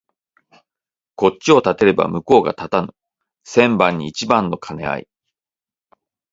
[1.13, 2.95] こっちを立てれば向こうが立たぬ
[3.43, 5.07] 千番に一番の兼合い